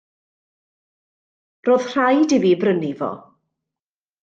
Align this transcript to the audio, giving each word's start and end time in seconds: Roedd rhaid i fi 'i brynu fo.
Roedd 1.69 1.85
rhaid 1.91 2.35
i 2.39 2.41
fi 2.47 2.55
'i 2.55 2.59
brynu 2.65 2.93
fo. 3.03 3.13